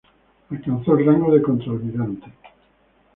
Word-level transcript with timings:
Alcanzó 0.49 0.97
el 0.97 1.05
rango 1.05 1.31
de 1.31 1.43
contralmirante. 1.43 2.33